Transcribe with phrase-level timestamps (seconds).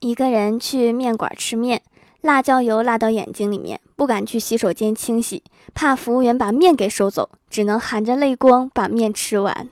[0.00, 1.82] 一个人去面馆吃面，
[2.22, 5.42] 辣椒油辣到眼睛里面，不敢去洗手间清洗，
[5.74, 9.68] 怕服务员把面给收走，只能含着泪光把面吃完。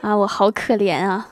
[0.00, 1.28] 啊，我好可怜啊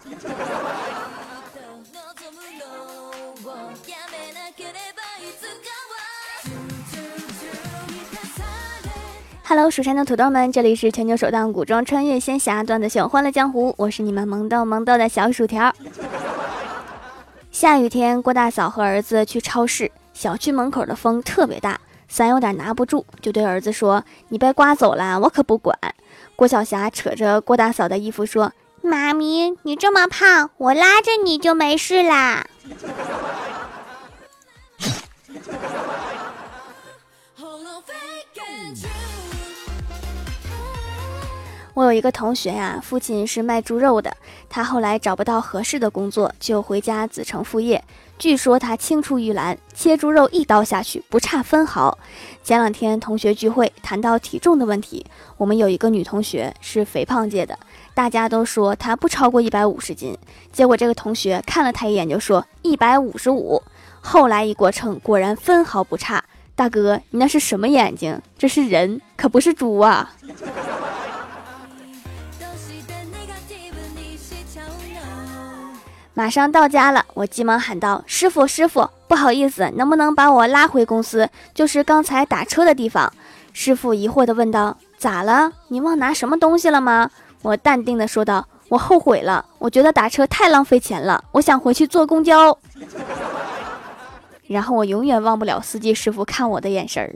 [9.43, 15.75] ！Hello，蜀山的土豆们，这里是全球首档古装穿越仙侠段子秀《欢乐江湖》，我是你们萌豆萌豆的小薯条。
[17.59, 25.75] 下雨天，郭大嫂和儿子去超市，小区门口的风特别大，伞有点拿不住，就对儿子说：“你被刮走了，我可不管。”
[26.37, 28.53] 郭晓霞扯着郭大嫂的衣服说
[28.85, 32.47] ：“妈咪，你这么胖，我拉着你就没事啦。”
[41.77, 44.11] 我有一个同学呀，父亲是卖猪肉的，
[44.49, 47.85] 他后来找不到合适的工作，就回家子承父业。
[48.19, 51.99] 据说他青出于蓝，切猪肉一刀下去不差分毫。
[52.43, 55.05] 前两天同学聚会谈到体重的问题，
[55.37, 57.59] 我们有一个女同学是肥胖界的，
[57.93, 60.17] 大家都说她不超过一百五十斤，
[60.51, 63.63] 结果这个同学看了她一眼就说一百五十五。
[64.01, 66.25] 后来一过秤，果然分毫不差。
[66.55, 68.19] 大哥，你那是什么眼睛？
[68.39, 70.15] 这是人，可不是猪啊！
[76.19, 81.29] 马上到家了，我急忙喊道：“师傅，师傅，不好意思，能不能把我拉回公司？
[81.53, 83.13] 就是刚才打车的地方。”
[83.53, 85.53] 师傅疑惑地问道：“咋了？
[85.69, 87.11] 你忘拿什么东西了吗？”
[87.43, 92.59] 我淡定地说道：“我后悔了，我觉得打车太浪费钱了，我想回去坐公交。”
[94.49, 97.13] 然后我永远忘不了司机师傅看我的眼神儿。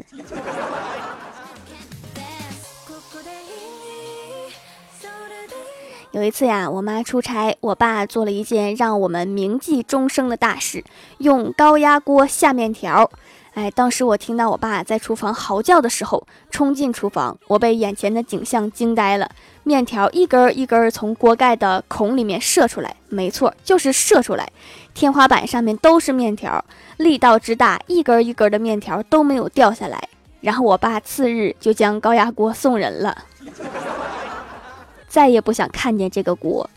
[6.12, 10.83] 有一次呀，我妈出差，我爸做了一件让我们铭记终生的大事，
[11.19, 13.08] 用高压锅下面条。
[13.55, 19.31] 哎，当时我听到我爸在厨房嚎叫的时候，冲进厨房，我被眼前的景象惊呆了。
[19.62, 24.49] 面条一根一根从锅盖的孔里面射出来，没错，就是射出来。
[24.93, 26.65] 天花板上面都是面条，
[26.97, 30.09] 力道之大，一根一根的面条都没有掉下来。
[30.41, 33.16] 然后我爸次日就将高压锅送人了。
[35.10, 36.71] 再也不想看见这个锅。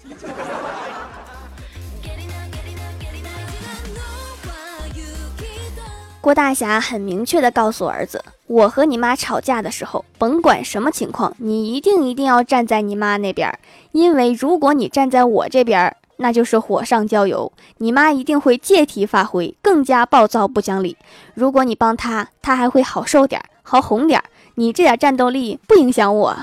[6.20, 13.60] 郭大侠很明确的告诉儿子：“我和你妈吵架的时候，甭管什么情况，你一定一定要站在你妈那边，
[13.92, 20.96] 因为如果你站在我这边，那就是火上浇油，你妈一定会借题发挥，更加暴躁不讲理。
[21.34, 24.24] 如果你帮她，她还会好受点，好哄点。
[24.56, 26.38] 你这点战斗力不影响我。”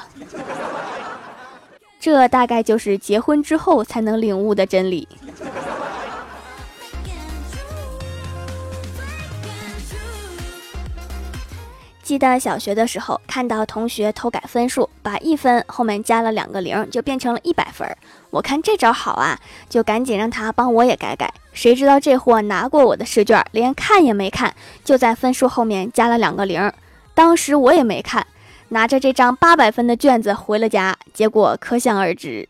[2.00, 5.06] 这大概就是结婚之后才能领悟的真理。
[12.02, 17.86] 记得小学的时候，看到同学偷改分数，把一分后面加了两个零，就变成了一百分。
[18.30, 19.38] 我看这招好啊，
[19.68, 21.32] 就赶紧让他帮我也改改。
[21.52, 26.72] 谁知道这货拿过我的试卷，连看也没看，就在分数后面加了两个零。
[27.14, 28.26] 当时我也没看。
[28.72, 32.48] 拿着这张八百分的卷子回了家，结果可想而知。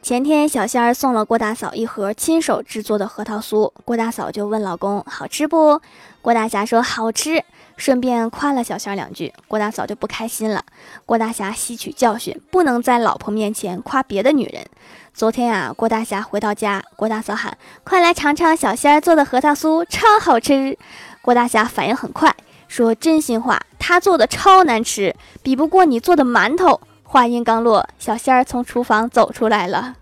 [0.00, 5.80] 前天小仙儿送了郭大嫂一盒亲手制作的核桃酥，郭大嫂就问老公好吃不？
[6.22, 7.44] 郭大侠说好吃，
[7.82, 10.64] 顺便夸了小仙儿两句，郭大嫂就不开心了。
[11.04, 14.64] 郭大侠吸取教训，不能在老婆面前夸别的女人。
[15.12, 20.78] 昨天啊，郭大侠回到家，郭大嫂喊：“快来尝尝小仙儿做的核桃酥，超好吃！”
[21.22, 22.32] 郭大侠反应很快，
[22.68, 29.96] 说：“真心话，他做的超难吃，比不过你做的馒头。”话音刚落，小仙儿从厨房走出来了。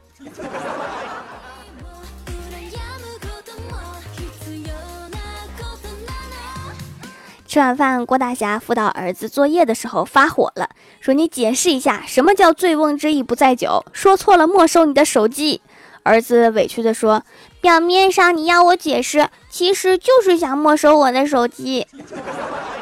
[7.50, 13.84] 吃完饭，郭大侠辅导儿子作业的时候发火了，说：“你解释一下，什么叫醉翁之意不在酒？
[13.92, 15.60] 说错了，没收你的手机。”
[16.04, 17.24] 儿子委屈地说
[17.60, 21.88] ：“表面上你要我解释，其实就是想没收我的手机。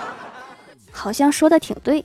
[0.92, 2.04] ”好像说的挺对。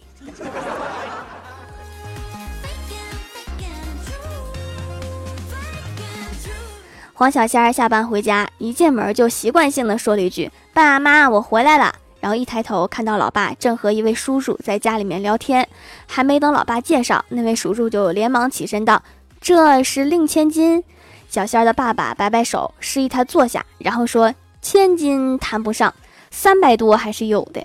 [7.14, 15.68] 黄小仙儿下班回家，一进门就习惯性的说了一句：“爸妈，我回来了。”然后一抬头看到老爸正和一位叔叔在家里面聊天，
[16.08, 19.04] 还没等老爸介绍，那位叔叔就连忙起身道
[19.42, 20.82] ：“这是令千金。”
[21.28, 24.34] 小仙儿的爸爸摆摆手，示意他坐下，然后说
[24.64, 25.94] ：“千金谈不上，
[26.32, 27.62] 三百多还是有的。”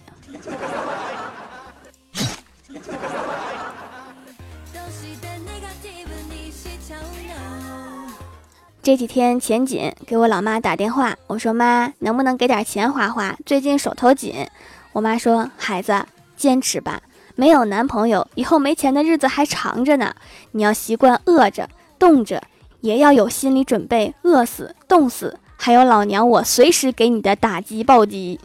[8.88, 13.36] 这几天钱紧，给我老妈打电话，我说妈，能不能给点钱花花？
[13.44, 14.48] 最近手头紧。
[14.92, 16.06] 我妈说，孩子，
[16.38, 17.02] 坚持吧，
[17.34, 20.14] 没有男朋友，以后没钱的日子还长着呢。
[20.52, 21.68] 你要习惯饿着、
[21.98, 22.42] 冻着，
[22.80, 28.40] 也要有心理准备，饿死、冻死，还有老娘我随时给你的打击暴击。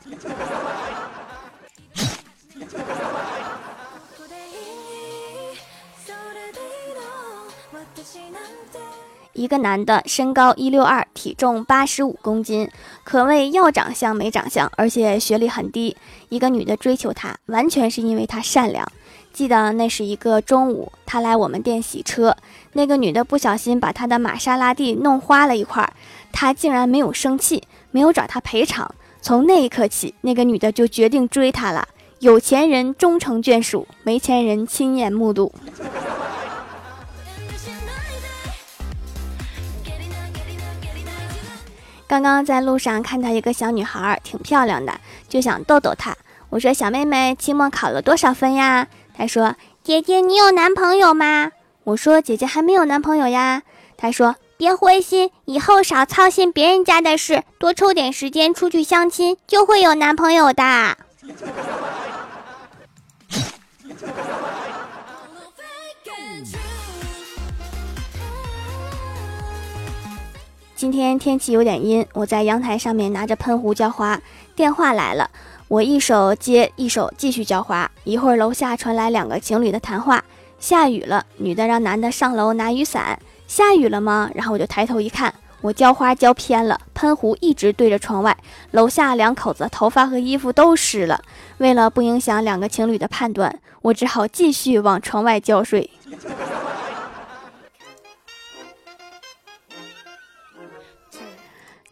[9.34, 12.70] 一个男的，身高一六二，体重八十五公斤，
[13.04, 15.96] 可谓要长相没长相，而且学历很低。
[16.30, 18.88] 一个女的追求他，完全是因为他善良。
[19.32, 22.38] 记得那是一个中午，他来我们店洗车，
[22.74, 25.92] 那个女的不小心把他的玛莎拉蒂弄花了一块，
[26.32, 28.94] 他竟然没有生气，没有找他赔偿。
[29.22, 31.88] 从那一刻起，那个女的就决定追他了。
[32.20, 35.52] 有钱人终成眷属，没钱人亲眼目睹。
[42.14, 44.94] 刚刚在路上看到一个小女孩，挺漂亮的，
[45.28, 46.16] 就想逗逗她。
[46.52, 48.88] 我说：“小妹妹，期末考了多少分呀？”
[49.18, 51.52] 她说：“姐姐，你有男朋友吗？”
[51.86, 53.64] 我说：“姐姐还没有男朋友呀。”
[53.98, 60.96] 她说：“别灰心，以后少操心别人家的事，多抽点时间出去相亲，就会有男朋友的。”
[70.84, 74.20] 今天天气有点阴，我在阳台上面拿着喷壶浇花。
[74.54, 75.30] 电话来了，
[75.70, 77.90] 我一手接，一手继续浇花。
[78.04, 80.22] 一会儿楼下传来两个情侣的谈话：
[80.60, 83.18] 下雨了，女的让男的上楼拿雨伞。
[83.48, 84.30] 下雨了吗？
[84.36, 88.36] 然后我就抬头一看，我浇花浇偏了，喷壶一直对着窗外。
[88.72, 91.22] 楼下两口子头发和衣服都湿了。
[91.60, 95.90] 为了不影响两个情侣的判断，我只好继续往窗外浇水。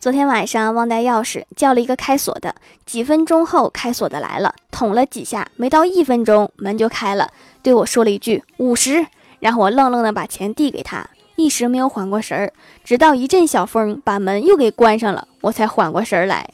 [0.01, 2.56] 昨天晚上忘带钥匙，叫了一个开锁的。
[2.88, 7.30] 几分钟后，开锁的来了，捅了几下，没到一分钟，门就开了，
[7.62, 9.06] 对我说了一句五十，
[9.39, 12.51] 然后我愣愣的把钱递给他，一时没有缓过神儿，
[12.83, 16.50] 直到一阵小风把门又给关上了，我才缓过神来。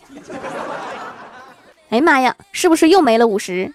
[1.88, 3.74] 哎妈呀，是不是又没了五十？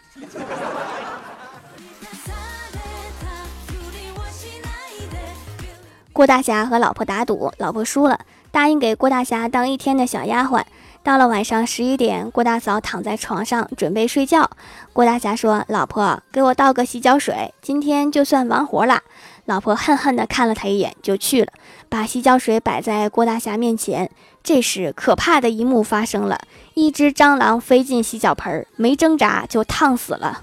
[6.13, 8.21] 郭大侠和老婆打赌，老婆输了。
[8.53, 10.63] 答应给郭大侠当一天的小丫鬟。
[11.03, 14.49] 到了晚上十一点，郭大嫂躺在床上准备睡觉。
[14.93, 19.01] 郭大侠说：“老婆，给我倒个洗脚水，今天就算完活了。”
[19.47, 21.49] 老婆恨恨地看了他一眼，就去了，
[21.89, 24.09] 把洗脚水摆在郭大侠面前。
[24.45, 26.39] 这时，可怕的一幕发生了：
[26.75, 30.43] 一只蟑螂飞进洗脚盆，没挣扎就烫死了。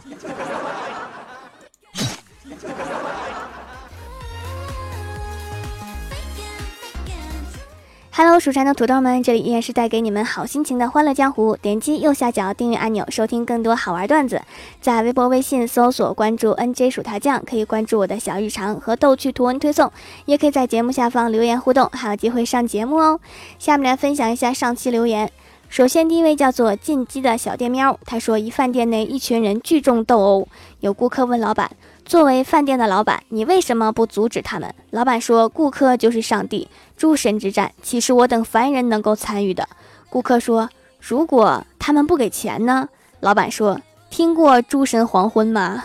[8.22, 11.56] Hello，蜀山的土豆们，这里依然是带给你们好心情的欢乐江湖。
[11.56, 14.42] 点击右下角订阅按钮，收听更多好玩段子。
[14.82, 19.90] 在微博、微信搜索关注 NJ 薯条酱，可以关注我的小日常和逗趣图文推送，
[20.26, 23.22] 也可以在节目下方留言互动，还有机会上节目哦。
[23.58, 25.32] 下面来分享一下上期留言。
[25.70, 30.48] 首先，第一位叫做进击的小电喵，他说：一饭店内一群人聚众斗殴，
[30.82, 31.72] 有顾客问老板。
[32.10, 34.74] 作为饭店的老板，你为什么不阻止他们？
[34.90, 39.70] 老板说：“顾客就是上帝，诸神之战岂是我等凡人能够参与的？”
[40.10, 40.68] 顾客说
[41.00, 42.90] ：“如果他们不给钱呢？”
[43.22, 45.84] 老板说：“听过诸神黄昏吗？”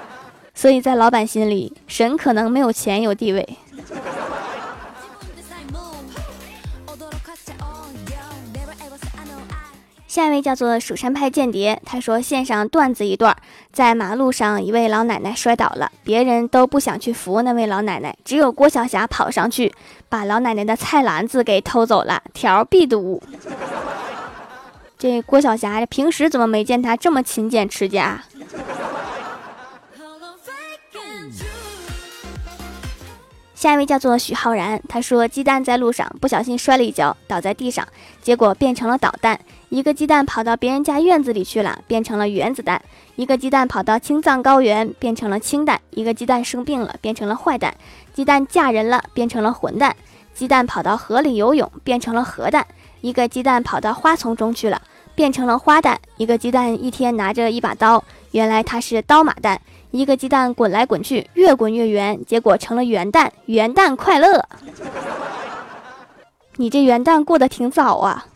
[0.54, 3.56] 所以在老板心里，神可能没有钱有地位。
[10.10, 13.36] 下一位叫做蜀山派间谍，他说：“献上段子一段，
[13.72, 19.72] 在马路上，一位老奶奶摔倒了，别人都不想去扶那位老奶奶，只有郭晓霞跑上去，
[20.08, 23.22] 把老奶奶的菜篮子给偷走了，条必读。
[24.98, 28.20] 这郭晓霞平时怎么没见她这么勤俭持家？”
[33.60, 37.86] 下一位叫做许浩然，他说：“鸡蛋在路上不小心摔了一跤，倒在地上，
[38.22, 39.38] 结果变成了导弹。
[39.68, 42.80] 一个鸡蛋跑到别人家院子里去了，变成了原子弹；
[43.16, 47.70] 一个鸡蛋跑到青藏高原，变成了氢弹；一个鸡蛋生病了，变成了坏蛋；
[48.14, 49.92] 鸡蛋嫁人了，变成了混蛋；
[50.32, 52.64] 鸡蛋跑到河里游泳，变成了核弹；
[53.02, 54.80] 一个鸡蛋跑到花丛中去了，
[55.14, 59.58] 变成了花旦；一个鸡蛋一天拿着一把刀，原来它是刀马旦。”
[59.90, 63.28] 一个鸡蛋滚来滚去，越滚越圆，结果成了元旦。
[63.46, 64.44] 元旦快乐！
[66.56, 68.26] 你这元旦过得挺早啊。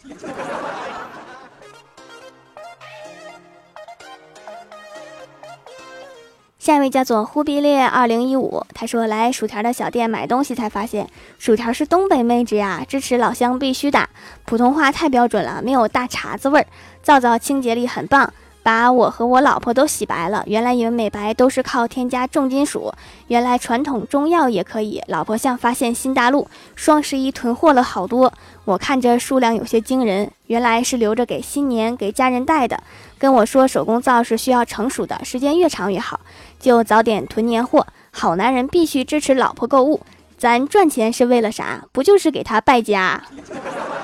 [6.58, 11.06] 下一位叫做忽必烈二零一五，他说来薯条的小店买东西才发现，
[11.38, 14.08] 薯条是东北妹子呀，支持老乡必须打，
[14.46, 16.66] 普通话太标准了，没有大碴子味儿，
[17.02, 18.32] 皂皂清洁力很棒。
[18.64, 20.42] 把我和我老婆都洗白了。
[20.47, 22.92] 原来以为美白都是靠添加重金属，
[23.28, 25.02] 原来传统中药也可以。
[25.06, 28.33] 老婆像发现新大陆，双十一囤货了好多。
[28.64, 32.83] 我看着数量有些惊人，原来是留着给新年给家人带的。
[33.18, 36.18] 跟我说手工皂是需要成熟的，时间越长越好，
[36.59, 37.87] 就早点囤年货。
[38.11, 40.00] 好男人必须支持老婆购物，
[40.38, 41.85] 咱赚钱是为了啥？
[41.92, 43.23] 不就是给他败家？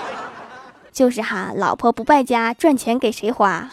[0.92, 3.70] 就是哈，老婆不败家，赚钱给谁花？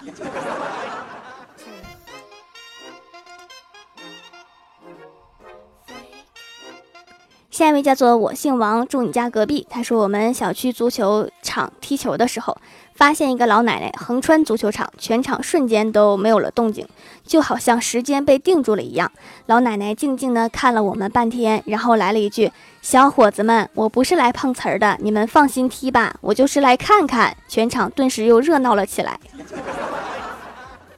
[7.58, 9.66] 下一位叫做我姓王，住你家隔壁。
[9.68, 12.56] 他说我们小区足球场踢球的时候，
[12.94, 16.88] 发现一个老奶奶横穿足球场，全场瞬间都没有了动静，
[17.26, 19.12] 就好像时间被定住了一样。
[19.48, 22.52] 老奶奶静静地看了我们半天，然后来了一句
[22.84, 29.20] ：“小伙子们，我不是来碰瓷儿的，你们放心踢吧，我就是来看看。”全场顿时又热闹了起来，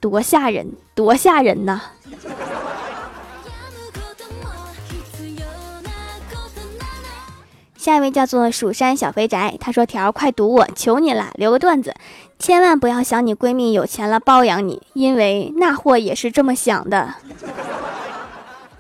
[0.02, 1.80] 多吓人，多吓人呐！
[7.80, 11.96] 下一位叫做蜀山小肥宅，他说：“条快堵我，求你了，留个段子，
[12.38, 17.16] 千万不要想你闺蜜有钱了包养你，因为那货也是这么想的。”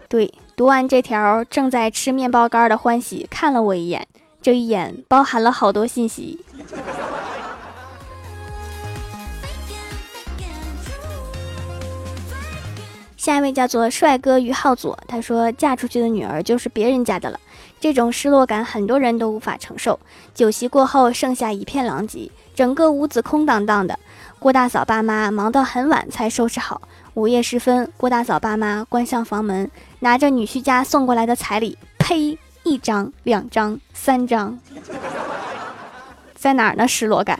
[0.09, 4.05] 对，读完这条，正在吃面包干的欢喜看了我一眼，
[4.41, 6.43] 这一眼包含了好多信息。
[13.15, 17.39] 下一位叫做帅哥于浩左，他说：“嫁出去的女儿就是别人家的了。”
[17.79, 19.99] 这种失落感，很多人都无法承受。
[20.33, 23.97] 酒席过后，剩下一片狼藉，整个屋子空荡荡的。
[24.37, 26.81] 郭大嫂爸妈忙到很晚才收拾好。
[27.13, 29.69] 午夜时分，郭大嫂爸妈关上房门，
[29.99, 32.37] 拿着女婿家送过来的彩礼，呸！
[32.63, 34.59] 一张、两张、三张，
[36.35, 36.85] 在哪儿呢？
[36.87, 37.39] 失落感。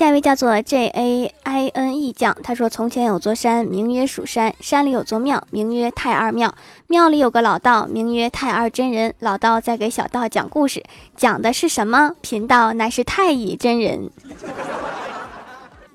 [0.00, 6.54] 下一位叫做 J A I N E 将，他说：“从前有座山，名曰蜀山，山里有座庙，名曰太二庙，
[6.86, 9.14] 庙里有个老道，名曰太二真人。
[9.18, 10.82] 老道在给小道讲故事，
[11.18, 12.12] 讲的是什么？
[12.22, 14.08] 贫道乃是太乙真人。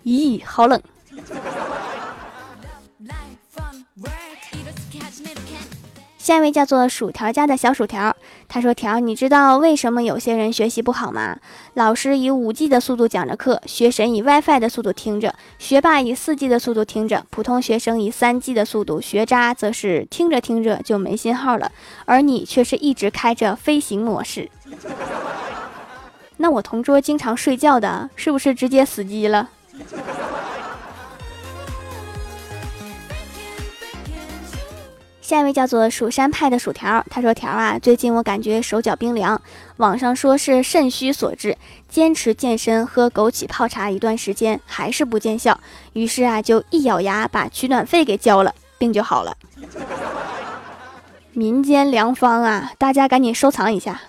[0.03, 0.79] 咦，好冷。”
[6.25, 8.15] 下一位叫做薯条家的小薯条，
[8.47, 11.37] 他说：“条，你知道为什么有些人学习不好吗？
[11.75, 21.71] 老师以五 G 的速度讲着课，学神以 WiFi 的速度听着，学霸以四 G 的速度听着，普通学生以三 G 的速度，学渣则是听着听着就没信号了，
[22.05, 24.49] 而你却是一直开着飞行模式。
[26.37, 29.51] 那我同桌经常睡觉的，是不是直接死机了？”
[35.25, 39.41] 下一位叫做蜀山派的薯条，他说：“条啊，最近我感觉手脚冰凉，
[39.77, 41.57] 网上说是肾虚所致，
[41.89, 45.59] 坚持健身喝枸杞泡茶一段时间还是不见效，
[45.93, 49.35] 于是啊就一咬牙把取暖费给交了，病就好了。
[51.33, 53.99] 民间良方啊，大家赶紧收藏一下。”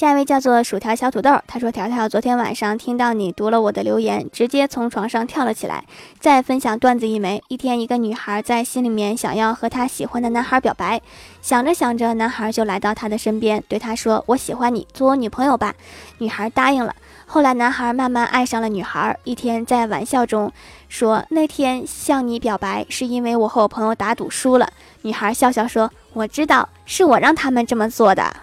[0.00, 5.84] 下一位叫做薯条小土豆，他说：“条条，昨天晚上听到你读了我的留言，直接从床上跳了起来。
[6.18, 11.02] 再分享段子一枚：一天，一个女孩在心里面想要和她喜欢的男孩表白，
[11.42, 15.74] 想着想着，男孩就来到她的身边，对她说：‘我喜欢你，做我女朋友吧。’
[16.16, 16.96] 女孩答应了。
[17.26, 19.14] 后来，男孩慢慢爱上了女孩。
[19.24, 20.50] 一天，在玩笑中
[20.88, 24.66] 说：‘那天向你表白，是因为我和我朋友打赌输了。’
[25.04, 28.34] 女孩笑笑说：‘我知道，是我让他们这么做的。’”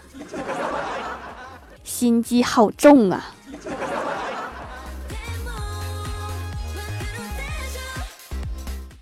[1.98, 3.34] 心机好重啊！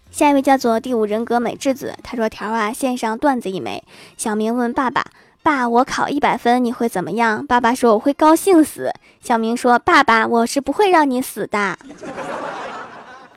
[0.10, 3.84] 下一位叫做第五人格美智子，他说：“条啊，献上段子一枚。
[4.16, 5.04] 小明问爸爸
[5.44, 11.78] ：‘爸，我考一百分，你会怎么样？’爸爸说：‘我会高兴死。’小明说：‘爸爸，我是不会让你死的。’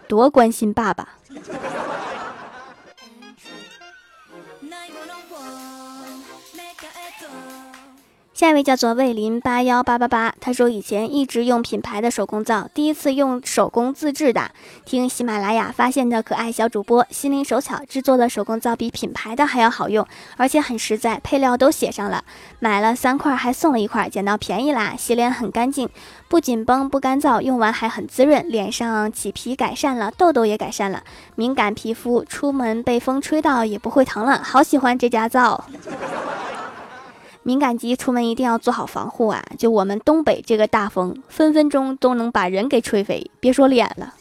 [0.07, 1.09] 多关心爸爸。”
[8.39, 14.53] 下一位叫做魏林八幺八八八，他说以前一直用品牌的手工皂，第一次用手工自制的，
[14.85, 22.23] 听喜马拉雅发现的可爱小主播心灵手巧制作的手工皂比品牌的还要好用，而且很实在，配料都写上了，
[22.61, 24.95] 买了三块还送了一块，捡到便宜啦！
[24.97, 25.89] 洗脸很干净，
[26.29, 31.03] 不紧绷不干燥，用完还很滋润，脸上起皮改善了，痘痘也改善了，
[31.35, 35.65] 敏感皮肤出门被风吹到也不会疼了，好喜欢这家皂。
[37.49, 39.43] 敏感肌出门一定要做好防护啊！
[39.59, 44.13] 就我们东北这个大风，分分钟都能把人给吹飞，别说脸了。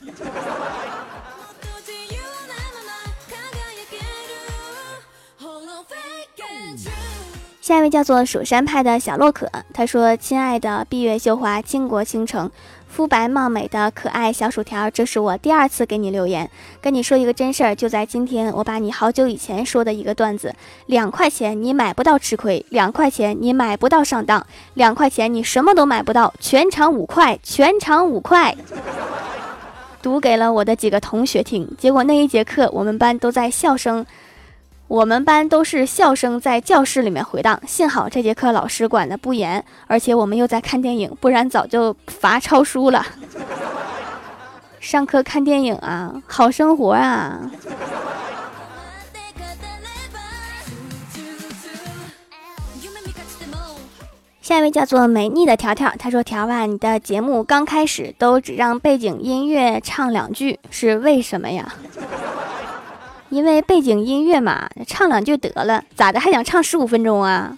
[7.60, 12.50] 下一位叫做蜀山派的小洛可，他说：“亲爱的闭月羞花倾国倾城，
[12.88, 16.50] 肤白貌美的可爱小薯条，这是我第二次给你留言，
[16.82, 17.76] 跟你说一个真事儿。
[17.76, 20.56] 就在今天，我把你好久以前说的一个段子，
[20.88, 28.56] 两块钱你买不到吃亏，两块钱你买不到上当，两块钱你什么都买不到，全场五块，全场五块，
[30.02, 31.70] 读给了我的几个同学听。
[31.78, 34.06] 结果那一节课，我们班都在笑声。”
[34.88, 43.06] 我们班都是笑声在教室里面回荡，幸好这节课老师管的不严，而且我们又在看电影，不然早就罚抄书了。
[44.80, 47.52] 上课看电影啊，好生活啊！
[54.42, 61.74] 下一位叫做美丽的条条，他说：“条啊，你的节目刚开始都只让背景音乐唱两句，是为什么呀？”
[63.30, 67.58] 因为背景音乐嘛，唱两句得了，咋的还想唱十五分钟啊？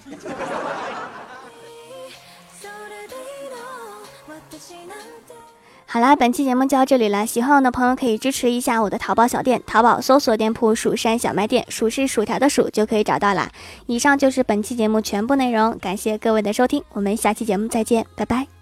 [5.91, 13.49] 好啦，本期节目就到这里了，喜欢我的朋友可以支持一下我的淘宝小店，淘宝搜索店铺“蜀山小卖店”，蜀是薯条的蜀就可以找到啦。
[13.87, 18.58] 以上就是本期节目全部内容，感谢各位的收听，我们下期节目再见，拜拜。